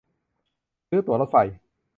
[0.89, 1.35] ซื้อตั๋วรถไฟ